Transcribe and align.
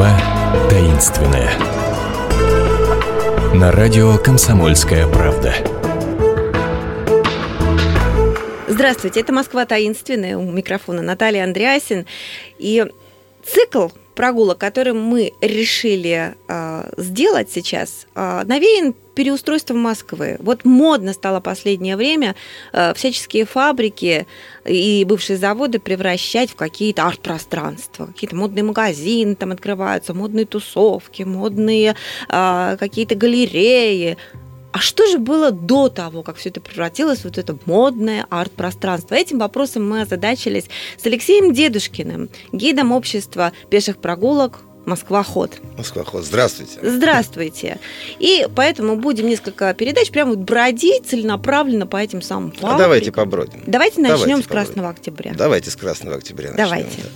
Москва 0.00 0.18
таинственная. 0.70 1.50
На 3.54 3.70
радио 3.70 4.16
«Комсомольская 4.16 5.06
правда». 5.06 5.54
Здравствуйте, 8.66 9.20
это 9.20 9.34
«Москва 9.34 9.66
таинственная». 9.66 10.38
У 10.38 10.50
микрофона 10.50 11.02
Наталья 11.02 11.44
Андреасин. 11.44 12.06
И 12.56 12.86
цикл 13.44 13.88
прогулок, 14.20 14.58
который 14.58 14.92
мы 14.92 15.32
решили 15.40 16.34
э, 16.46 16.90
сделать 16.98 17.50
сейчас, 17.50 18.06
э, 18.14 18.42
навеян 18.44 18.94
переустройством 19.14 19.78
Москвы. 19.78 20.36
Вот 20.40 20.66
модно 20.66 21.14
стало 21.14 21.40
последнее 21.40 21.96
время 21.96 22.34
э, 22.74 22.92
всяческие 22.94 23.46
фабрики 23.46 24.26
и 24.66 25.06
бывшие 25.08 25.38
заводы 25.38 25.78
превращать 25.78 26.50
в 26.50 26.54
какие-то 26.54 27.06
арт-пространства. 27.06 28.06
Какие-то 28.06 28.36
модные 28.36 28.62
магазины 28.62 29.36
там 29.36 29.52
открываются, 29.52 30.12
модные 30.12 30.44
тусовки, 30.44 31.22
модные 31.22 31.96
э, 32.28 32.76
какие-то 32.78 33.14
галереи. 33.14 34.18
А 34.72 34.78
что 34.78 35.06
же 35.08 35.18
было 35.18 35.50
до 35.50 35.88
того, 35.88 36.22
как 36.22 36.36
все 36.36 36.50
это 36.50 36.60
превратилось 36.60 37.20
в 37.20 37.24
вот 37.24 37.38
это 37.38 37.56
модное 37.66 38.26
арт-пространство? 38.30 39.14
Этим 39.14 39.38
вопросом 39.38 39.88
мы 39.88 40.02
озадачились 40.02 40.66
с 40.96 41.04
Алексеем 41.06 41.52
Дедушкиным, 41.52 42.28
гидом 42.52 42.92
общества 42.92 43.52
пеших 43.68 43.98
прогулок 43.98 44.60
Москва-ход. 44.86 45.60
Москва-ход. 45.76 46.24
Здравствуйте. 46.24 46.78
Здравствуйте. 46.82 47.78
И 48.18 48.46
поэтому 48.54 48.96
будем 48.96 49.26
несколько 49.26 49.72
передач 49.74 50.10
прямо 50.10 50.34
бродить 50.34 51.06
целенаправленно 51.06 51.86
по 51.86 51.96
этим 51.96 52.22
самым 52.22 52.52
фабрикам. 52.52 52.74
А 52.74 52.78
давайте 52.78 53.12
побродим. 53.12 53.62
Давайте 53.66 54.00
начнем 54.00 54.18
давайте 54.26 54.42
с 54.42 54.46
Красного 54.46 54.88
Октября. 54.88 55.32
Давайте 55.34 55.70
с 55.70 55.76
Красного 55.76 56.16
Октября 56.16 56.52
Давайте. 56.56 56.88
Начнем, 56.88 57.04
да. 57.04 57.10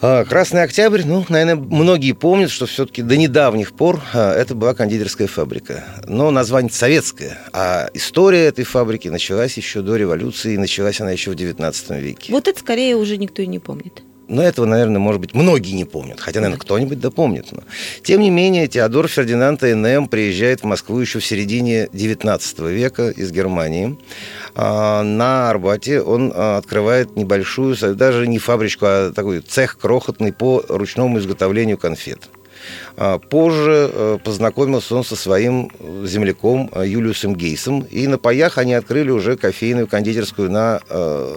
А, 0.00 0.24
Красный 0.24 0.62
Октябрь, 0.62 1.02
ну, 1.04 1.24
наверное, 1.28 1.56
многие 1.56 2.12
помнят, 2.12 2.50
что 2.50 2.66
все-таки 2.66 3.02
до 3.02 3.16
недавних 3.16 3.72
пор 3.72 4.00
а, 4.14 4.32
это 4.32 4.54
была 4.54 4.72
кондитерская 4.72 5.26
фабрика. 5.26 5.84
Но 6.06 6.30
название 6.30 6.70
советское, 6.70 7.38
а 7.52 7.88
история 7.94 8.46
этой 8.46 8.64
фабрики 8.64 9.08
началась 9.08 9.56
еще 9.56 9.82
до 9.82 9.96
революции, 9.96 10.54
и 10.54 10.58
началась 10.58 11.00
она 11.00 11.10
еще 11.10 11.32
в 11.32 11.34
XIX 11.34 12.00
веке. 12.00 12.32
Вот 12.32 12.46
это 12.46 12.60
скорее 12.60 12.94
уже 12.94 13.16
никто 13.16 13.42
и 13.42 13.46
не 13.46 13.58
помнит. 13.58 14.04
Но 14.28 14.42
этого, 14.42 14.66
наверное, 14.66 14.98
может 14.98 15.20
быть, 15.20 15.34
многие 15.34 15.72
не 15.72 15.86
помнят. 15.86 16.20
Хотя, 16.20 16.40
наверное, 16.40 16.60
кто-нибудь 16.60 17.00
да 17.00 17.10
помнит. 17.10 17.46
Но. 17.50 17.62
Тем 18.02 18.20
не 18.20 18.30
менее, 18.30 18.68
Теодор 18.68 19.08
Фердинанд 19.08 19.62
НМ 19.62 20.08
приезжает 20.08 20.60
в 20.60 20.64
Москву 20.64 20.98
еще 21.00 21.18
в 21.18 21.24
середине 21.24 21.86
XIX 21.86 22.72
века 22.72 23.08
из 23.08 23.32
Германии. 23.32 23.98
А, 24.54 25.02
на 25.02 25.48
Арбате 25.48 26.02
он 26.02 26.30
а, 26.34 26.58
открывает 26.58 27.16
небольшую, 27.16 27.74
даже 27.96 28.26
не 28.26 28.38
фабричку, 28.38 28.84
а 28.86 29.12
такой 29.12 29.40
цех 29.40 29.78
крохотный 29.78 30.32
по 30.32 30.62
ручному 30.68 31.18
изготовлению 31.18 31.78
конфет. 31.78 32.28
А, 32.96 33.18
позже 33.18 33.90
э, 33.92 34.18
познакомился 34.24 34.96
он 34.96 35.04
со 35.04 35.14
своим 35.14 35.70
земляком 36.04 36.70
э, 36.74 36.84
Юлиусом 36.86 37.36
Гейсом, 37.36 37.80
и 37.82 38.08
на 38.08 38.18
паях 38.18 38.58
они 38.58 38.74
открыли 38.74 39.10
уже 39.10 39.36
кофейную 39.36 39.86
кондитерскую 39.86 40.50
на 40.50 40.80
э, 40.88 41.36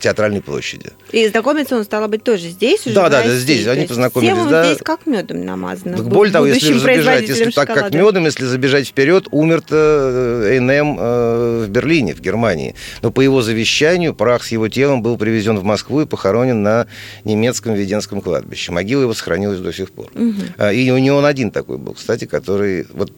театральной 0.00 0.40
площади. 0.40 0.90
И 1.12 1.28
знакомиться 1.28 1.76
он, 1.76 1.84
стало 1.84 2.08
быть, 2.08 2.24
тоже 2.24 2.48
здесь 2.48 2.86
уже 2.86 2.94
Да, 2.94 3.08
да, 3.08 3.22
да, 3.22 3.36
здесь 3.36 3.66
они 3.66 3.86
познакомились. 3.86 4.34
Всем 4.34 4.48
да. 4.48 4.64
здесь 4.64 4.78
как 4.82 5.06
медом 5.06 5.44
намазано. 5.44 5.96
Так 5.96 6.08
более 6.08 6.32
того, 6.32 6.46
если 6.46 6.72
забежать, 6.72 7.28
если 7.28 7.50
так 7.50 7.72
как 7.72 7.94
медом, 7.94 8.24
если 8.24 8.44
забежать 8.44 8.88
вперед, 8.88 9.28
умер-то 9.30 10.44
Эйнем 10.48 10.96
в 10.96 11.68
Берлине, 11.68 12.14
в 12.14 12.20
Германии. 12.20 12.74
Но 13.02 13.10
по 13.10 13.20
его 13.20 13.42
завещанию 13.42 14.14
прах 14.14 14.44
с 14.44 14.48
его 14.48 14.68
телом 14.68 15.02
был 15.02 15.16
привезен 15.16 15.58
в 15.58 15.64
Москву 15.64 16.00
и 16.00 16.06
похоронен 16.06 16.62
на 16.62 16.86
немецком 17.24 17.74
Веденском 17.74 18.20
кладбище. 18.20 18.72
Могила 18.72 19.02
его 19.02 19.14
сохранилась 19.14 19.60
до 19.60 19.72
сих 19.72 19.90
пор. 19.90 20.10
Угу. 20.18 20.70
И 20.72 20.90
не 21.00 21.10
он 21.10 21.24
один 21.24 21.50
такой 21.50 21.78
был, 21.78 21.94
кстати, 21.94 22.24
который 22.24 22.86
вот 22.92 23.12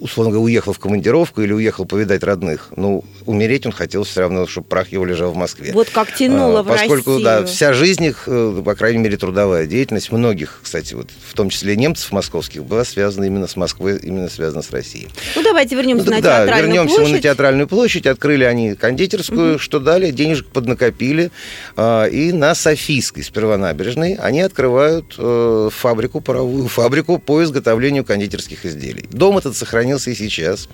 условно 0.00 0.32
говоря, 0.32 0.44
уехал 0.44 0.72
в 0.72 0.78
командировку 0.78 1.42
или 1.42 1.52
уехал 1.52 1.84
повидать 1.84 2.22
родных. 2.22 2.68
Ну, 2.76 3.04
умереть 3.26 3.66
он 3.66 3.72
хотел 3.72 4.04
все 4.04 4.20
равно, 4.20 4.46
чтобы 4.46 4.66
прах 4.66 4.88
его 4.88 5.04
лежал 5.04 5.32
в 5.32 5.36
Москве. 5.36 5.72
Вот 5.72 5.90
как 5.90 6.14
тянуло 6.14 6.60
а, 6.60 6.62
в 6.62 6.68
Поскольку, 6.68 7.10
Россию. 7.10 7.24
да, 7.24 7.44
вся 7.44 7.72
жизнь 7.72 8.04
их, 8.04 8.24
э, 8.26 8.62
по 8.64 8.74
крайней 8.74 8.98
мере, 8.98 9.16
трудовая 9.16 9.66
деятельность 9.66 10.10
многих, 10.10 10.60
кстати, 10.62 10.94
вот, 10.94 11.08
в 11.26 11.34
том 11.34 11.50
числе 11.50 11.76
немцев 11.76 12.10
московских, 12.12 12.64
была 12.64 12.84
связана 12.84 13.24
именно 13.24 13.46
с 13.46 13.56
Москвой, 13.56 13.98
именно 13.98 14.28
связана 14.28 14.62
с 14.62 14.70
Россией. 14.70 15.08
Ну, 15.36 15.42
давайте 15.42 15.76
вернемся 15.76 16.06
ну, 16.06 16.12
на 16.12 16.22
да, 16.22 16.38
театральную 16.38 16.72
вернемся 16.72 16.96
площадь. 16.96 17.10
мы 17.10 17.16
на 17.16 17.22
театральную 17.22 17.68
площадь. 17.68 18.06
Открыли 18.06 18.44
они 18.44 18.74
кондитерскую, 18.74 19.54
угу. 19.54 19.58
что 19.58 19.78
дали, 19.78 20.10
денежек 20.10 20.46
поднакопили. 20.46 21.30
А, 21.76 22.06
и 22.06 22.32
на 22.32 22.54
Софийской, 22.54 23.22
сперва 23.22 23.56
набережной, 23.56 24.14
они 24.14 24.40
открывают 24.40 25.14
э, 25.18 25.68
фабрику, 25.72 26.20
паровую 26.20 26.68
фабрику 26.68 27.18
по 27.18 27.42
изготовлению 27.42 28.04
кондитерских 28.04 28.64
изделий. 28.64 29.06
Дом 29.10 29.38
этот 29.38 29.56
сохранился 29.56 29.87
и 29.96 30.14
сейчас. 30.14 30.68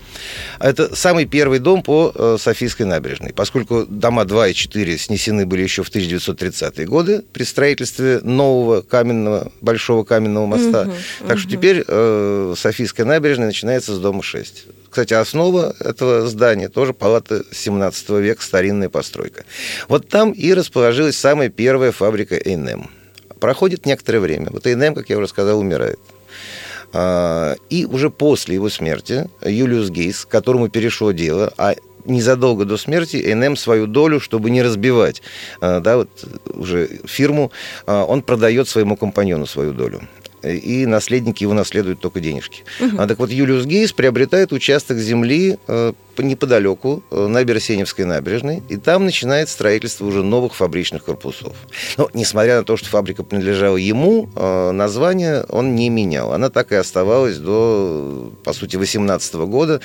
Это 0.59 0.95
самый 0.95 1.27
первый 1.27 1.59
дом 1.59 1.83
по 1.83 2.13
э, 2.15 2.37
Софийской 2.41 2.87
набережной, 2.87 3.33
поскольку 3.33 3.87
дома 3.87 4.25
2 4.25 4.49
и 4.49 4.55
4 4.55 4.99
снесены 4.99 5.47
были 5.47 5.63
еще 5.63 5.83
в 5.83 5.91
1930-е 5.91 6.87
годы 6.87 7.25
при 7.33 7.45
строительстве 7.45 8.21
нового 8.23 8.83
каменного, 8.83 9.53
большого 9.61 10.05
каменного 10.05 10.47
моста. 10.47 10.83
Угу, 10.83 10.93
так 11.21 11.37
угу. 11.37 11.39
что 11.39 11.51
теперь 11.51 11.85
э, 11.87 12.55
Софийская 12.57 13.07
набережная 13.07 13.47
начинается 13.47 13.95
с 13.95 13.99
дома 13.99 14.23
6. 14.23 14.67
Кстати, 14.91 15.15
основа 15.15 15.75
этого 15.81 16.29
здания 16.29 16.69
тоже 16.69 16.93
палата 16.93 17.43
17 17.51 18.11
века, 18.11 18.43
старинная 18.43 18.89
постройка. 18.89 19.45
Вот 19.89 20.09
там 20.09 20.31
и 20.31 20.53
расположилась 20.53 21.17
самая 21.17 21.49
первая 21.49 21.91
фабрика 21.91 22.37
Эйнем. 22.37 22.91
Проходит 23.41 23.87
некоторое 23.87 24.21
время. 24.21 24.49
Вот 24.51 24.67
Эйнем, 24.67 24.95
как 24.95 25.11
я 25.11 25.19
уже 25.19 25.27
сказал, 25.27 25.59
умирает. 25.59 25.99
А, 26.94 27.56
и 27.71 27.84
уже 27.84 28.09
после 28.09 28.55
его 28.55 28.71
смерти 28.71 29.28
Юлиус 29.44 29.91
Гейс, 29.91 30.25
которому 30.25 30.69
перешло 30.69 31.10
дело, 31.10 31.53
а 31.59 31.75
незадолго 32.05 32.65
до 32.65 32.77
смерти 32.77 33.16
НМ 33.16 33.56
свою 33.56 33.87
долю, 33.87 34.21
чтобы 34.21 34.50
не 34.50 34.62
разбивать 34.62 35.22
а, 35.60 35.81
да, 35.81 35.97
вот 35.97 36.09
уже 36.47 37.00
фирму, 37.05 37.50
а, 37.87 38.05
он 38.05 38.22
продает 38.22 38.69
своему 38.69 38.97
компаньону 38.97 39.47
свою 39.47 39.72
долю 39.72 40.03
и 40.43 40.84
наследники 40.87 41.43
его 41.43 41.55
наследуют 41.55 42.00
только 42.00 42.21
денежки. 42.21 42.65
Угу. 42.78 42.97
А, 42.99 43.06
так 43.06 43.19
вот, 43.19 43.31
Юлиус 43.31 43.65
Гейс 43.65 43.93
приобретает 43.93 44.53
участок 44.53 44.99
земли 44.99 45.59
неподалеку, 46.23 47.03
э, 47.11 47.27
на 47.27 47.45
Берсеневской 47.45 48.05
набережной, 48.05 48.63
и 48.69 48.77
там 48.77 49.05
начинается 49.05 49.55
строительство 49.55 50.07
уже 50.07 50.23
новых 50.23 50.55
фабричных 50.55 51.05
корпусов. 51.05 51.55
Но, 51.97 52.09
несмотря 52.15 52.59
на 52.59 52.65
то, 52.65 52.77
что 52.77 52.89
фабрика 52.89 53.25
принадлежала 53.25 53.77
ему, 53.77 54.29
э, 54.35 54.71
название 54.71 55.45
он 55.49 55.75
не 55.75 55.89
менял. 55.91 56.33
Она 56.33 56.51
так 56.51 56.73
и 56.73 56.75
оставалась 56.75 57.39
до, 57.39 58.33
по 58.45 58.53
сути, 58.53 58.77
18 58.77 59.35
года 59.35 59.81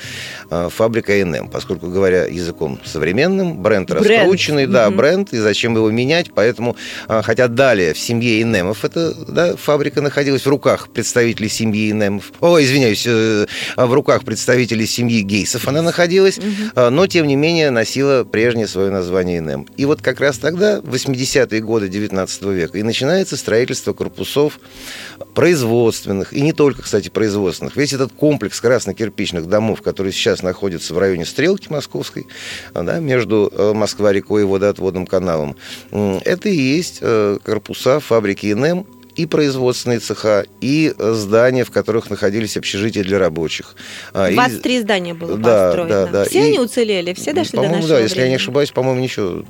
э, 0.50 0.68
фабрика 0.70 1.12
НМ, 1.12 1.48
поскольку, 1.48 1.88
говоря 1.88 2.26
языком 2.26 2.80
современным, 2.84 3.62
бренд, 3.62 3.90
бренд. 3.90 4.06
раскрученный, 4.06 4.66
да, 4.66 4.88
угу. 4.88 4.96
бренд, 4.96 5.32
и 5.32 5.38
зачем 5.38 5.74
его 5.74 5.90
менять, 5.90 6.32
поэтому, 6.34 6.76
хотя 7.08 7.48
далее 7.48 7.94
в 7.94 7.98
семье 7.98 8.42
Инемов 8.42 8.84
эта 8.84 9.14
да, 9.14 9.56
фабрика 9.56 10.00
находилась 10.00 10.42
в 10.42 10.48
руках 10.48 10.88
представителей 10.88 11.48
семьи 11.48 11.90
Инемов, 11.90 12.32
о, 12.40 12.60
извиняюсь, 12.60 13.06
в 13.06 13.92
руках 13.92 14.24
представителей 14.24 14.86
семьи 14.86 15.22
Гейсов 15.22 15.66
она 15.68 15.82
находилась, 15.82 16.19
появилась, 16.20 16.38
угу. 16.38 16.90
но, 16.90 17.06
тем 17.06 17.26
не 17.26 17.36
менее, 17.36 17.70
носила 17.70 18.24
прежнее 18.24 18.66
свое 18.66 18.90
название 18.90 19.40
НМ. 19.40 19.66
И 19.76 19.84
вот 19.84 20.02
как 20.02 20.20
раз 20.20 20.38
тогда, 20.38 20.80
в 20.80 20.94
80-е 20.94 21.60
годы 21.60 21.88
19 21.88 22.42
века, 22.42 22.78
и 22.78 22.82
начинается 22.82 23.36
строительство 23.36 23.92
корпусов 23.92 24.60
производственных, 25.34 26.32
и 26.32 26.40
не 26.40 26.52
только, 26.52 26.82
кстати, 26.82 27.08
производственных. 27.08 27.76
Весь 27.76 27.92
этот 27.92 28.12
комплекс 28.12 28.60
красно-кирпичных 28.60 29.46
домов, 29.46 29.82
который 29.82 30.12
сейчас 30.12 30.42
находится 30.42 30.94
в 30.94 30.98
районе 30.98 31.24
Стрелки 31.24 31.70
Московской, 31.70 32.26
да, 32.74 32.98
между 32.98 33.52
э, 33.52 33.72
Москва-рекой 33.72 34.42
и 34.42 34.44
водоотводным 34.44 35.06
каналом, 35.06 35.56
это 35.90 36.48
и 36.48 36.56
есть 36.56 36.98
э, 37.00 37.38
корпуса 37.42 38.00
фабрики 38.00 38.52
НМ, 38.52 38.86
и 39.16 39.26
производственные 39.26 40.00
цеха, 40.00 40.46
и 40.60 40.94
здания, 40.98 41.64
в 41.64 41.70
которых 41.70 42.10
находились 42.10 42.56
общежития 42.56 43.02
для 43.02 43.18
рабочих. 43.18 43.74
23 44.12 44.74
а, 44.74 44.78
и... 44.78 44.80
здания 44.80 45.14
было 45.14 45.36
да, 45.36 45.66
построено. 45.66 45.88
Да, 45.88 46.06
да. 46.06 46.24
Все 46.24 46.40
и... 46.40 46.48
они 46.48 46.58
уцелели, 46.58 47.14
все 47.14 47.32
дошли 47.32 47.58
до 47.58 47.68
нашего 47.68 47.80
да, 47.80 47.94
времени. 47.94 48.08
если 48.08 48.20
я 48.20 48.28
не 48.28 48.36
ошибаюсь, 48.36 48.70
по-моему, 48.70 49.00
ничего 49.00 49.44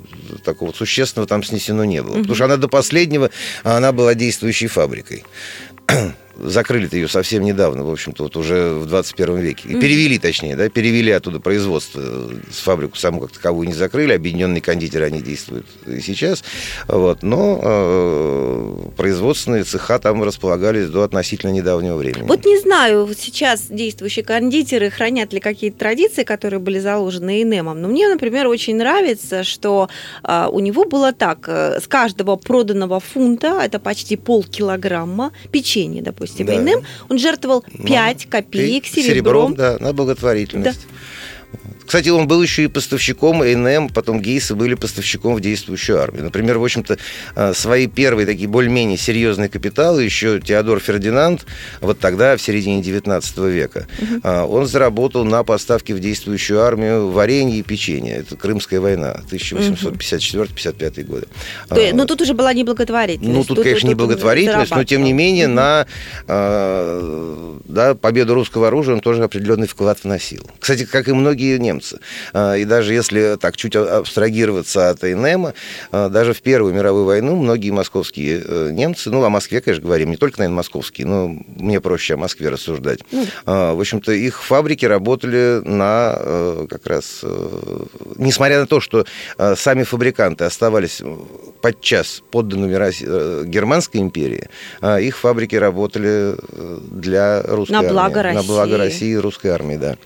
такого 0.45 0.73
существенного 0.73 1.29
там 1.29 1.43
снесено 1.43 1.85
не 1.85 2.03
было. 2.03 2.13
Угу. 2.13 2.21
Потому 2.21 2.35
что 2.35 2.45
она 2.45 2.57
до 2.57 2.69
последнего, 2.69 3.31
она 3.63 3.93
была 3.93 4.15
действующей 4.15 4.69
фабрикой. 4.69 5.25
Закрыли-то 6.41 6.97
ее 6.97 7.09
совсем 7.09 7.43
недавно, 7.45 7.85
в 7.85 7.91
общем-то, 7.91 8.25
вот 8.25 8.37
уже 8.37 8.75
в 8.75 8.87
21 8.87 9.39
веке. 9.39 9.69
И 9.69 9.81
перевели, 9.81 10.19
точнее, 10.19 10.57
да, 10.57 10.69
перевели 10.69 11.11
оттуда 11.11 11.41
производство. 11.41 12.01
С 12.51 12.59
фабрику 12.61 12.97
саму 12.97 13.21
как 13.21 13.33
таковую 13.33 13.69
не 13.69 13.75
закрыли, 13.75 14.13
объединенные 14.13 14.61
кондитеры, 14.61 15.07
они 15.07 15.21
действуют 15.21 15.67
и 15.87 16.01
сейчас. 16.01 16.43
Вот, 16.89 17.23
но 17.23 17.61
э, 17.63 18.77
производственные 18.97 19.65
цеха 19.65 19.99
там 19.99 20.23
располагались 20.23 20.89
до 20.89 21.03
относительно 21.03 21.51
недавнего 21.51 21.97
времени. 21.97 22.27
Вот 22.27 22.45
не 22.45 22.59
знаю, 22.59 23.09
сейчас 23.19 23.67
действующие 23.69 24.25
кондитеры 24.25 24.91
хранят 24.91 25.33
ли 25.33 25.41
какие-то 25.41 25.79
традиции, 25.79 26.25
которые 26.25 26.61
были 26.61 26.79
заложены 26.79 27.43
ИНЕМом, 27.43 27.81
но 27.81 27.89
мне, 27.89 28.09
например, 28.09 28.47
очень 28.47 28.77
нравится, 28.77 29.45
что 29.45 29.89
э, 30.25 30.49
у 30.51 30.61
него 30.61 30.85
было 30.85 31.13
так, 31.13 31.45
э, 31.49 31.81
с 31.81 31.87
каждого 31.87 32.37
проданного 32.37 33.01
фунта, 33.01 33.61
это 33.63 33.79
почти 33.79 34.17
полкилограмма 34.17 35.33
печенья, 35.51 36.03
допустим, 36.03 36.30
да. 36.39 36.55
ИНЕМ, 36.55 36.81
он 37.09 37.19
жертвовал 37.19 37.63
5 37.63 38.23
ну, 38.25 38.31
копеек 38.31 38.87
серебром. 38.87 39.55
Серебром, 39.55 39.55
да, 39.55 39.77
на 39.81 39.93
благотворительность. 39.93 40.87
Да. 40.87 40.95
Кстати, 41.91 42.09
он 42.09 42.29
был 42.29 42.41
еще 42.41 42.63
и 42.63 42.69
поставщиком 42.69 43.39
НМ, 43.41 43.89
потом 43.89 44.21
Гейсы 44.21 44.55
были 44.55 44.75
поставщиком 44.75 45.35
в 45.35 45.41
действующую 45.41 46.01
армию. 46.01 46.23
Например, 46.23 46.59
в 46.59 46.63
общем-то, 46.63 46.99
а, 47.35 47.53
свои 47.53 47.89
первые 47.89 48.27
такие 48.27 48.49
более-менее 48.49 48.97
серьезные 48.97 49.49
капиталы 49.49 50.05
еще 50.05 50.39
Теодор 50.39 50.79
Фердинанд, 50.79 51.47
вот 51.81 51.99
тогда, 51.99 52.37
в 52.37 52.41
середине 52.41 52.81
19 52.81 53.39
века, 53.39 53.89
угу. 53.99 54.29
он 54.29 54.67
заработал 54.67 55.25
на 55.25 55.43
поставке 55.43 55.93
в 55.93 55.99
действующую 55.99 56.63
армию 56.63 57.11
варенье 57.11 57.59
и 57.59 57.63
печенье. 57.65 58.19
Это 58.19 58.37
Крымская 58.37 58.79
война, 58.81 59.23
1854-55 59.29 61.03
годы. 61.03 61.27
То, 61.71 61.75
но 61.75 61.97
ну, 61.97 62.07
тут 62.07 62.23
уже 62.23 62.35
была 62.35 62.53
не 62.53 62.63
благотворительность. 62.63 63.37
Ну, 63.37 63.43
тут, 63.43 63.57
тут 63.57 63.65
конечно, 63.65 63.89
тут, 63.89 63.89
не 63.89 63.95
благотворительность, 63.97 64.77
но 64.77 64.85
тем 64.85 65.03
не 65.03 65.13
менее 65.13 65.49
угу. 65.49 65.55
на 65.57 65.87
да, 67.65 67.97
победу 67.97 68.35
русского 68.35 68.69
оружия 68.69 68.95
он 68.95 69.01
тоже 69.01 69.25
определенный 69.25 69.67
вклад 69.67 70.05
вносил. 70.05 70.49
Кстати, 70.61 70.85
как 70.85 71.09
и 71.09 71.13
многие 71.13 71.59
немцы 71.59 71.80
немцы. 71.81 72.01
А, 72.33 72.55
и 72.55 72.65
даже 72.65 72.95
если 72.95 73.37
так 73.41 73.57
чуть 73.57 73.77
абстрагироваться 73.77 74.91
от 74.91 75.03
Эйнема, 75.05 75.55
а, 75.91 76.09
даже 76.09 76.35
в 76.35 76.43
Первую 76.43 76.75
мировую 76.75 77.05
войну 77.05 77.37
многие 77.37 77.71
московские 77.71 78.43
э, 78.45 78.71
немцы, 78.73 79.11
ну, 79.11 79.23
о 79.23 79.31
Москве, 79.31 79.61
конечно, 79.61 79.85
говорим, 79.85 80.11
не 80.11 80.17
только, 80.17 80.39
наверное, 80.39 80.57
московские, 80.57 81.07
но 81.07 81.29
мне 81.29 81.81
проще 81.81 82.15
о 82.15 82.17
Москве 82.17 82.49
рассуждать. 82.49 83.01
Ну. 83.11 83.27
А, 83.47 83.75
в 83.75 83.81
общем-то, 83.81 84.13
их 84.13 84.43
фабрики 84.43 84.85
работали 84.85 85.61
на 85.65 86.17
э, 86.19 86.67
как 86.69 86.87
раз... 86.87 87.21
Э, 87.23 87.85
несмотря 88.17 88.61
на 88.61 88.67
то, 88.67 88.81
что 88.81 89.07
сами 89.57 89.83
фабриканты 89.83 90.45
оставались 90.45 91.03
подчас 91.63 92.23
подданными 92.31 92.71
Германской 93.47 94.01
империи, 94.01 94.49
их 95.01 95.19
фабрики 95.19 95.57
работали 95.57 96.37
для 96.91 97.43
русской 97.43 97.73
на 97.73 97.83
благо 97.83 98.21
армии. 98.21 98.35
России. 98.35 98.49
На 98.49 98.55
благо 98.55 98.79
России 98.79 99.13
и 99.13 99.17
русской 99.17 99.49
армии, 99.49 99.77
да. 99.77 99.97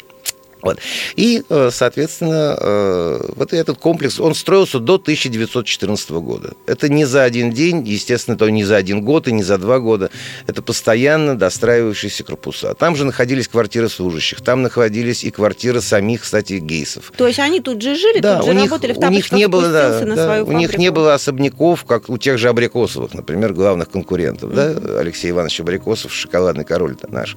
Вот. 0.62 0.78
И, 1.16 1.42
э, 1.48 1.70
соответственно, 1.72 2.56
э, 2.58 3.20
вот 3.36 3.52
этот 3.52 3.78
комплекс, 3.78 4.18
он 4.18 4.34
строился 4.34 4.78
до 4.78 4.98
1914 4.98 6.20
года. 6.20 6.54
Это 6.66 6.88
не 6.88 7.04
за 7.04 7.22
один 7.22 7.52
день, 7.52 7.86
естественно, 7.86 8.34
это 8.34 8.50
не 8.50 8.64
за 8.64 8.76
один 8.76 9.02
год 9.02 9.28
и 9.28 9.32
не 9.32 9.42
за 9.42 9.58
два 9.58 9.78
года. 9.78 10.10
Это 10.46 10.62
постоянно 10.62 11.36
достраивающиеся 11.36 12.24
корпуса. 12.24 12.74
Там 12.74 12.96
же 12.96 13.04
находились 13.04 13.48
квартиры 13.48 13.88
служащих, 13.88 14.40
там 14.40 14.62
находились 14.62 15.24
и 15.24 15.30
квартиры 15.30 15.80
самих, 15.80 16.22
кстати, 16.22 16.54
гейсов. 16.54 17.12
То 17.16 17.26
есть 17.26 17.38
они 17.38 17.60
тут 17.60 17.82
же 17.82 17.94
жили, 17.94 18.20
да, 18.20 18.38
тут 18.38 18.46
же 18.46 18.50
у 18.50 18.54
них, 18.54 18.70
работали 18.70 18.92
в 18.94 18.98
у 18.98 19.10
них 19.10 19.32
не 19.32 19.48
было, 19.48 19.70
да, 19.70 20.00
на 20.00 20.16
да, 20.16 20.24
свою 20.24 20.46
У 20.46 20.52
них 20.52 20.78
не 20.78 20.90
было 20.90 21.14
особняков, 21.14 21.84
как 21.84 22.08
у 22.08 22.16
тех 22.18 22.38
же 22.38 22.48
Абрикосовых, 22.48 23.12
например, 23.14 23.52
главных 23.52 23.90
конкурентов. 23.90 24.50
Mm-hmm. 24.50 24.80
Да? 24.80 25.00
Алексей 25.00 25.30
Иванович 25.30 25.60
Абрикосов, 25.60 26.12
шоколадный 26.12 26.64
король 26.64 26.96
наш. 27.08 27.36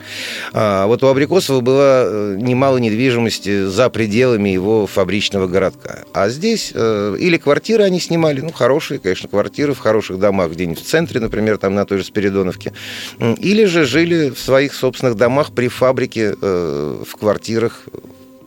А, 0.54 0.86
вот 0.88 1.04
у 1.04 1.08
Абрикосова 1.08 1.62
было 1.62 2.04
э, 2.06 2.36
немало 2.40 2.78
недвижимости 2.78 3.17
недвижимости 3.18 3.66
за 3.66 3.90
пределами 3.90 4.50
его 4.50 4.88
фабричного 4.88 5.48
городка. 5.48 6.04
А 6.14 6.30
здесь 6.30 6.72
э, 6.74 7.16
или 7.20 7.38
квартиры 7.38 7.84
они 7.84 8.00
снимали, 8.00 8.42
ну, 8.42 8.52
хорошие, 8.52 9.00
конечно, 9.00 9.30
квартиры 9.30 9.74
в 9.74 9.80
хороших 9.80 10.20
домах 10.20 10.52
где-нибудь 10.52 10.80
в 10.80 10.86
центре, 10.86 11.20
например, 11.20 11.58
там 11.58 11.76
на 11.76 11.86
той 11.86 12.00
же 12.00 12.04
Спиридоновке, 12.04 12.74
или 13.20 13.66
же 13.66 13.86
жили 13.86 14.30
в 14.30 14.40
своих 14.40 14.74
собственных 14.74 15.16
домах 15.16 15.52
при 15.52 15.68
фабрике, 15.68 16.36
э, 16.40 17.04
в 17.06 17.16
квартирах 17.16 17.84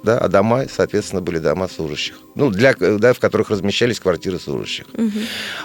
да, 0.03 0.19
а 0.19 0.29
дома, 0.29 0.65
соответственно, 0.75 1.21
были 1.21 1.39
дома 1.39 1.69
служащих. 1.69 2.19
Ну, 2.35 2.51
для, 2.51 2.75
да, 2.75 3.13
в 3.13 3.19
которых 3.19 3.51
размещались 3.51 3.99
квартиры 3.99 4.39
служащих. 4.39 4.87
Угу. 4.95 5.11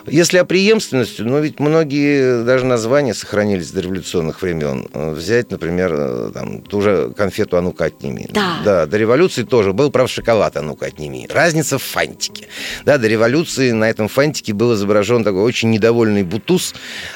Если 0.08 0.38
о 0.38 0.46
преемственности, 0.46 1.22
ну, 1.22 1.40
ведь 1.40 1.60
многие 1.60 2.44
даже 2.44 2.66
названия 2.66 3.14
сохранились 3.14 3.72
до 3.72 3.82
революционных 3.82 4.42
времен. 4.42 4.88
Взять, 4.94 5.52
например, 5.52 5.94
э, 5.94 6.32
там, 6.34 6.62
ту 6.62 6.82
же 6.82 7.14
конфету 7.16 7.58
«А 7.58 7.62
ну-ка, 7.62 7.86
отними». 7.86 8.28
Да. 8.32 8.58
да. 8.64 8.86
До 8.86 8.98
революции 8.98 9.44
тоже 9.44 9.74
был, 9.74 9.92
прав 9.92 10.10
шоколад 10.10 10.58
«А 10.58 10.62
ну-ка, 10.62 10.88
отними». 10.88 11.28
Разница 11.32 11.78
в 11.78 11.84
фантике. 11.84 12.48
Да, 12.84 12.98
до 12.98 13.08
революции 13.08 13.72
на 13.72 13.90
этом 13.90 14.08
фантике 14.08 14.54
был 14.54 14.74
изображен 14.74 15.24
такой 15.24 15.44
очень 15.44 15.70
недовольный 15.70 16.24
бутуз, 16.24 16.74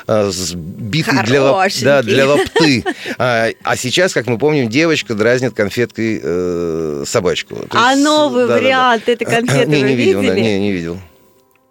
э, 0.07 0.29
сбитый 0.31 1.23
для, 1.23 1.43
лап, 1.43 1.71
да, 1.81 2.03
для 2.03 2.27
лапты. 2.27 2.83
А, 3.17 3.49
а 3.63 3.75
сейчас, 3.75 4.13
как 4.13 4.27
мы 4.27 4.37
помним, 4.37 4.69
девочка 4.69 5.15
дразнит 5.15 5.53
конфеткой 5.53 6.19
э, 6.21 7.03
собачку. 7.05 7.55
То 7.55 7.77
а 7.77 7.91
есть, 7.91 8.03
новый 8.03 8.47
да, 8.47 8.53
вариант 8.53 9.03
да, 9.05 9.05
да. 9.07 9.11
этой 9.13 9.25
конфеты 9.39 9.71
не, 9.71 9.81
не 9.81 9.83
вы 9.83 9.95
видел, 9.95 10.21
видели? 10.21 10.39
Не, 10.39 10.59
не 10.59 10.71
видел. 10.71 10.97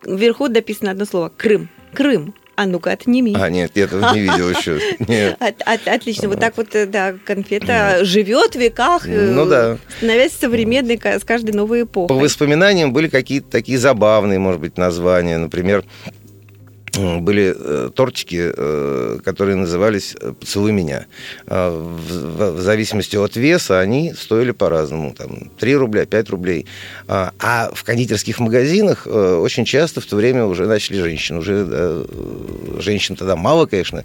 Вверху 0.05 0.49
написано 0.49 0.91
одно 0.93 1.05
слово 1.05 1.32
«Крым». 1.37 1.69
Крым. 1.94 2.35
А 2.59 2.67
ну-ка, 2.67 2.91
отними. 2.91 3.37
А, 3.38 3.50
нет, 3.50 3.70
я 3.76 3.85
этого 3.85 4.12
не 4.12 4.20
видел 4.20 4.50
еще. 4.50 4.81
От, 5.38 5.62
от, 5.65 5.87
отлично. 5.87 6.29
Вот 6.29 6.41
так 6.41 6.56
вот, 6.56 6.75
э, 6.75 6.87
да, 6.87 7.15
конфета 7.25 8.00
живет 8.03 8.56
в 8.56 8.59
веках, 8.59 9.06
э, 9.06 9.31
ну, 9.31 9.47
да. 9.47 9.79
становясь 9.99 10.32
современной 10.32 11.00
с 11.00 11.23
каждой 11.23 11.53
новой 11.53 11.82
эпохой. 11.82 12.09
По 12.09 12.20
воспоминаниям 12.20 12.93
были 12.93 13.06
какие-то 13.06 13.49
такие 13.49 13.79
забавные, 13.79 14.41
может 14.41 14.61
быть, 14.61 14.76
названия. 14.76 15.38
Например, 15.38 15.85
были 17.21 17.55
э, 17.56 17.91
тортики, 17.95 18.53
э, 18.55 19.19
которые 19.25 19.56
назывались 19.56 20.15
э, 20.21 20.33
«Поцелуй 20.39 20.73
меня». 20.73 21.06
А 21.47 21.71
в, 21.71 22.61
зависимости 22.61 23.17
от 23.17 23.37
веса 23.37 23.81
они 23.81 24.15
стоили 24.15 24.50
по-разному. 24.50 25.15
Там 25.15 25.50
3 25.59 25.77
рубля, 25.77 26.06
5 26.06 26.31
рублей. 26.31 26.67
А, 27.06 27.33
а 27.39 27.71
в 27.73 27.85
кондитерских 27.85 28.41
магазинах 28.41 29.06
очень 29.06 29.65
часто 29.65 30.00
в 30.00 30.06
то 30.06 30.17
время 30.17 30.45
уже 30.45 30.67
начали 30.67 31.00
женщины. 31.00 31.39
Уже 31.39 32.06
женщин 32.81 33.17
тогда 33.17 33.37
мало, 33.37 33.67
конечно. 33.67 34.05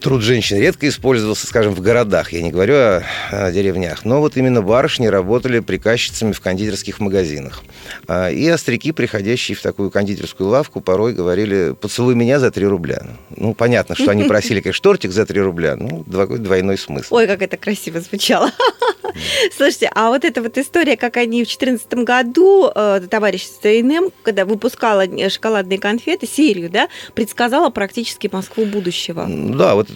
Труд 0.00 0.22
женщин 0.22 0.58
редко 0.58 0.88
использовался, 0.88 1.46
скажем, 1.46 1.74
в 1.74 1.80
городах. 1.80 2.32
Я 2.32 2.42
не 2.42 2.50
говорю 2.50 2.74
о, 2.74 3.02
о 3.30 3.52
деревнях. 3.52 4.04
Но 4.04 4.20
вот 4.20 4.36
именно 4.36 4.62
барышни 4.62 5.06
работали 5.06 5.60
приказчицами 5.60 6.32
в 6.32 6.40
кондитерских 6.40 7.00
магазинах. 7.00 7.62
А, 8.06 8.30
и 8.30 8.46
остряки, 8.48 8.92
приходящие 8.92 9.56
в 9.56 9.62
такую 9.62 9.90
кондитерскую 9.90 10.48
лавку, 10.48 10.80
порой 10.80 11.14
говорили 11.14 11.74
«Поцелуй 11.80 12.01
поцелуй 12.02 12.14
меня 12.14 12.40
за 12.40 12.50
3 12.50 12.66
рубля. 12.66 13.02
Ну, 13.36 13.54
понятно, 13.54 13.94
что 13.94 14.10
они 14.10 14.24
просили, 14.28 14.60
конечно, 14.60 14.82
тортик 14.82 15.12
за 15.12 15.24
3 15.24 15.40
рубля. 15.40 15.76
Ну, 15.76 16.04
двойной 16.06 16.76
смысл. 16.76 17.14
Ой, 17.14 17.26
как 17.26 17.42
это 17.42 17.56
красиво 17.56 18.00
звучало. 18.00 18.50
Слушайте, 19.56 19.90
а 19.94 20.10
вот 20.10 20.24
эта 20.24 20.42
вот 20.42 20.58
история, 20.58 20.96
как 20.96 21.16
они 21.16 21.44
в 21.44 21.48
2014 21.48 21.94
году, 22.04 22.70
э, 22.74 23.00
товарищ 23.10 23.44
СТНМ, 23.44 24.10
когда 24.22 24.44
выпускала 24.44 25.04
шоколадные 25.28 25.78
конфеты, 25.78 26.26
серию, 26.26 26.70
да, 26.70 26.88
предсказала 27.14 27.70
практически 27.70 28.28
Москву 28.32 28.64
будущего. 28.64 29.26
Да, 29.28 29.74
вот, 29.74 29.88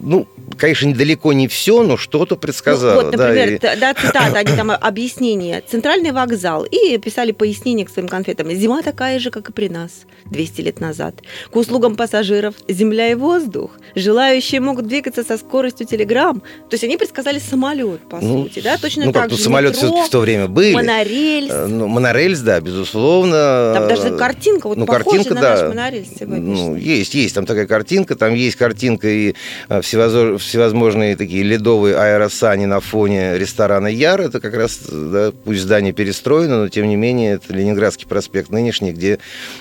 ну, 0.00 0.26
конечно, 0.56 0.86
недалеко 0.86 1.32
не 1.32 1.48
все, 1.48 1.82
но 1.82 1.96
что-то 1.96 2.36
предсказала. 2.36 3.00
Ну, 3.00 3.06
вот, 3.06 3.16
например, 3.16 3.58
да, 3.60 3.74
и... 3.74 3.80
да, 3.80 3.94
цитата, 3.94 4.38
они 4.38 4.56
там 4.56 4.70
объяснение. 4.80 5.62
Центральный 5.66 6.12
вокзал. 6.12 6.64
И 6.64 6.98
писали 6.98 7.32
пояснение 7.32 7.86
к 7.86 7.90
своим 7.90 8.08
конфетам. 8.08 8.50
Зима 8.50 8.82
такая 8.82 9.18
же, 9.18 9.30
как 9.30 9.50
и 9.50 9.52
при 9.52 9.68
нас 9.68 10.04
200 10.26 10.60
лет 10.60 10.80
назад. 10.80 11.22
К 11.50 11.56
услугам 11.56 11.96
пассажиров 11.96 12.54
земля 12.68 13.10
и 13.10 13.14
воздух. 13.14 13.72
Желающие 13.94 14.60
могут 14.60 14.86
двигаться 14.86 15.24
со 15.24 15.36
скоростью 15.36 15.86
телеграмм. 15.86 16.40
То 16.40 16.74
есть 16.74 16.84
они 16.84 16.96
предсказали 16.96 17.38
самолет, 17.38 18.00
по 18.08 18.20
ну, 18.20 18.39
сути, 18.44 18.60
да? 18.60 18.78
Точно 18.78 19.06
ну, 19.06 19.12
так 19.12 19.22
как, 19.22 19.30
же. 19.30 19.36
Ну, 19.36 19.42
самолет 19.42 19.76
все-таки 19.76 20.02
в 20.02 20.10
то 20.10 20.20
время 20.20 20.48
были. 20.48 20.74
Монорельс. 20.74 21.50
Э, 21.52 21.66
ну, 21.66 21.86
монорельс, 21.86 22.40
да, 22.40 22.60
безусловно. 22.60 23.72
Там 23.74 23.88
даже 23.88 24.16
картинка 24.16 24.68
вот 24.68 24.78
ну, 24.78 24.86
похожа 24.86 25.04
картинка, 25.04 25.34
на 25.34 25.40
да. 25.40 25.50
наш 25.50 25.68
монорельс. 25.68 26.08
Ну, 26.20 26.76
есть, 26.76 27.14
есть 27.14 27.34
там 27.34 27.46
такая 27.46 27.66
картинка. 27.66 28.16
Там 28.16 28.34
есть 28.34 28.56
картинка 28.56 29.08
и 29.08 29.34
э, 29.68 29.80
всевозможные 29.80 31.16
такие 31.16 31.42
ледовые 31.42 31.96
аэросани 31.96 32.66
на 32.66 32.80
фоне 32.80 33.38
ресторана 33.38 33.88
Яр. 33.88 34.20
Это 34.20 34.40
как 34.40 34.54
раз, 34.54 34.78
да, 34.90 35.32
пусть 35.44 35.60
здание 35.60 35.92
перестроено, 35.92 36.62
но 36.62 36.68
тем 36.68 36.88
не 36.88 36.96
менее 36.96 37.34
это 37.34 37.52
Ленинградский 37.52 38.06
проспект 38.06 38.50
нынешний, 38.50 38.92
где 38.92 39.18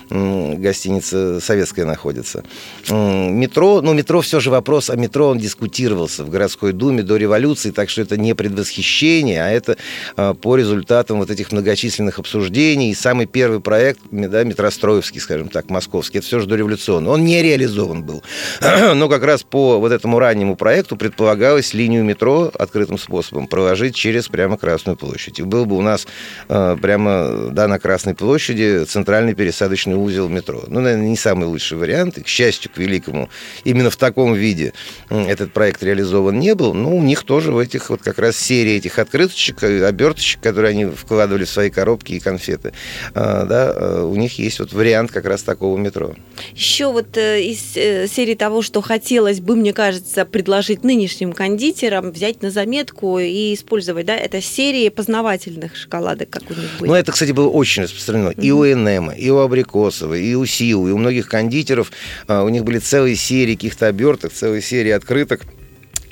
гостиница 0.09 1.39
советская 1.41 1.85
находится. 1.85 2.43
Метро, 2.89 3.81
ну, 3.81 3.93
метро 3.93 4.21
все 4.21 4.39
же 4.39 4.49
вопрос 4.49 4.89
о 4.89 4.95
метро, 4.95 5.27
он 5.27 5.37
дискутировался 5.37 6.23
в 6.23 6.29
городской 6.29 6.73
думе 6.73 7.03
до 7.03 7.17
революции, 7.17 7.71
так 7.71 7.89
что 7.89 8.01
это 8.01 8.17
не, 8.17 8.33
предвос... 8.33 8.68
восхищение, 8.69 9.43
а 9.43 9.49
это 9.49 9.77
а, 10.15 10.33
по 10.33 10.55
результатам 10.55 11.19
вот 11.19 11.29
этих 11.29 11.51
многочисленных 11.51 12.19
обсуждений. 12.19 12.91
И 12.91 12.95
самый 12.95 13.25
первый 13.25 13.59
проект, 13.59 13.99
да, 14.11 14.43
метростроевский, 14.43 15.19
скажем 15.19 15.49
так, 15.49 15.69
московский, 15.69 16.19
это 16.19 16.27
все 16.27 16.39
же 16.39 16.47
дореволюционный. 16.47 17.09
Он 17.09 17.25
не 17.25 17.41
реализован 17.41 18.03
был. 18.03 18.23
Но 18.93 19.09
как 19.09 19.23
раз 19.23 19.43
по 19.43 19.79
вот 19.79 19.91
этому 19.91 20.19
раннему 20.19 20.55
проекту 20.55 20.95
предполагалось 20.95 21.73
линию 21.73 22.03
метро 22.03 22.51
открытым 22.57 22.97
способом 22.97 23.47
проложить 23.47 23.95
через 23.95 24.27
прямо 24.27 24.57
Красную 24.57 24.97
площадь. 24.97 25.39
И 25.39 25.43
был 25.43 25.65
бы 25.65 25.77
у 25.77 25.81
нас 25.81 26.07
а, 26.47 26.77
прямо 26.77 27.49
да, 27.51 27.67
на 27.67 27.79
Красной 27.79 28.13
площади 28.13 28.83
центральный 28.85 29.33
пересадочный 29.33 29.95
узел 29.95 30.29
метро. 30.29 30.63
Ну, 30.67 30.79
наверное, 30.79 31.07
не 31.07 31.17
самый 31.17 31.45
лучший 31.45 31.77
вариант. 31.77 32.17
И, 32.17 32.23
к 32.23 32.27
счастью, 32.27 32.71
к 32.71 32.77
великому, 32.77 33.29
именно 33.63 33.89
в 33.89 33.97
таком 33.97 34.33
виде 34.33 34.73
этот 35.09 35.53
проект 35.53 35.81
реализован 35.81 36.39
не 36.39 36.53
был. 36.55 36.73
Но 36.73 36.95
у 36.95 37.01
них 37.01 37.23
тоже 37.23 37.51
в 37.51 37.57
этих 37.57 37.89
вот 37.89 38.01
как 38.01 38.19
раз 38.19 38.35
серии 38.59 38.75
этих 38.75 38.99
открыточек, 38.99 39.63
э, 39.63 39.85
оберточек, 39.85 40.41
которые 40.41 40.71
они 40.71 40.85
вкладывали 40.85 41.45
в 41.45 41.49
свои 41.49 41.69
коробки 41.69 42.13
и 42.13 42.19
конфеты, 42.19 42.73
а, 43.13 43.45
да, 43.45 43.73
э, 43.73 44.01
у 44.03 44.15
них 44.15 44.37
есть 44.37 44.59
вот 44.59 44.73
вариант 44.73 45.11
как 45.11 45.25
раз 45.25 45.43
такого 45.43 45.77
метро. 45.77 46.13
Еще 46.53 46.91
вот 46.91 47.15
э, 47.15 47.41
из 47.41 47.61
серии 48.11 48.35
того, 48.35 48.61
что 48.61 48.81
хотелось 48.81 49.39
бы, 49.39 49.55
мне 49.55 49.71
кажется, 49.71 50.25
предложить 50.25 50.83
нынешним 50.83 51.31
кондитерам, 51.31 52.11
взять 52.11 52.41
на 52.41 52.51
заметку 52.51 53.17
и 53.19 53.53
использовать, 53.53 54.05
да, 54.05 54.15
это 54.15 54.41
серии 54.41 54.89
познавательных 54.89 55.77
шоколадок, 55.77 56.29
как 56.29 56.43
у 56.49 56.53
них 56.53 56.69
были. 56.79 56.89
Ну, 56.89 56.95
это, 56.95 57.11
кстати, 57.13 57.31
было 57.31 57.47
очень 57.47 57.83
распространено. 57.83 58.29
Mm-hmm. 58.29 58.43
И 58.43 58.51
у 58.51 58.65
Энема, 58.65 59.13
и 59.13 59.29
у 59.29 59.37
Абрикосова, 59.37 60.15
и 60.15 60.33
у 60.35 60.45
Сиу, 60.45 60.87
и 60.87 60.91
у 60.91 60.97
многих 60.97 61.29
кондитеров. 61.29 61.91
А, 62.27 62.43
у 62.43 62.49
них 62.49 62.63
были 62.65 62.79
целые 62.79 63.15
серии 63.15 63.55
каких-то 63.55 63.87
оберток, 63.87 64.33
целые 64.33 64.61
серии 64.61 64.91
открыток 64.91 65.41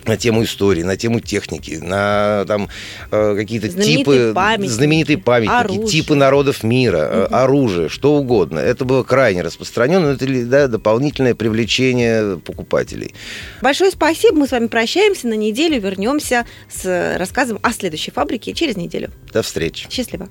на 0.07 0.17
тему 0.17 0.43
истории, 0.43 0.83
на 0.83 0.97
тему 0.97 1.19
техники, 1.19 1.79
на 1.81 2.45
там 2.47 2.69
э, 3.11 3.35
какие-то 3.35 3.69
типы 3.69 4.31
памятники, 4.33 4.71
знаменитые 4.71 5.17
памятники, 5.17 5.89
типы 5.89 6.15
народов 6.15 6.63
мира, 6.63 7.25
угу. 7.27 7.35
оружие, 7.35 7.89
что 7.89 8.15
угодно. 8.15 8.59
Это 8.59 8.85
было 8.85 9.03
крайне 9.03 9.41
распространено, 9.41 9.99
но 9.99 10.09
это 10.11 10.25
да, 10.45 10.67
дополнительное 10.67 11.35
привлечение 11.35 12.37
покупателей. 12.37 13.13
Большое 13.61 13.91
спасибо, 13.91 14.37
мы 14.37 14.47
с 14.47 14.51
вами 14.51 14.67
прощаемся 14.67 15.27
на 15.27 15.35
неделю, 15.35 15.79
вернемся 15.79 16.45
с 16.69 17.17
рассказом 17.17 17.59
о 17.61 17.71
следующей 17.71 18.11
фабрике 18.11 18.53
через 18.53 18.77
неделю. 18.77 19.09
До 19.33 19.41
встречи. 19.41 19.87
Счастливо. 19.89 20.29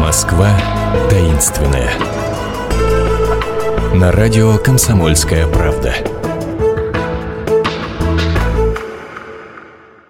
Москва 0.00 0.58
таинственная. 1.08 1.92
На 3.94 4.12
радио 4.12 4.56
«Комсомольская 4.58 5.46
правда». 5.46 6.19